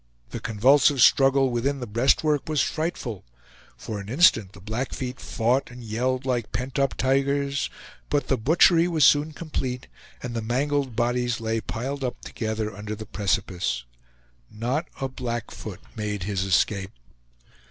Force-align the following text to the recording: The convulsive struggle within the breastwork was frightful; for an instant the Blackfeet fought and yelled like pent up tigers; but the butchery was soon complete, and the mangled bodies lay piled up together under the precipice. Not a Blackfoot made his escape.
The 0.31 0.39
convulsive 0.39 0.99
struggle 0.99 1.51
within 1.51 1.79
the 1.79 1.85
breastwork 1.85 2.49
was 2.49 2.59
frightful; 2.63 3.23
for 3.77 3.99
an 3.99 4.09
instant 4.09 4.53
the 4.53 4.59
Blackfeet 4.59 5.19
fought 5.19 5.69
and 5.69 5.83
yelled 5.83 6.25
like 6.25 6.51
pent 6.51 6.79
up 6.79 6.95
tigers; 6.95 7.69
but 8.09 8.27
the 8.27 8.35
butchery 8.35 8.87
was 8.87 9.05
soon 9.05 9.31
complete, 9.31 9.85
and 10.23 10.33
the 10.33 10.41
mangled 10.41 10.95
bodies 10.95 11.39
lay 11.39 11.61
piled 11.61 12.03
up 12.03 12.19
together 12.21 12.75
under 12.75 12.95
the 12.95 13.05
precipice. 13.05 13.83
Not 14.49 14.87
a 14.99 15.07
Blackfoot 15.07 15.81
made 15.95 16.23
his 16.23 16.45
escape. 16.45 16.93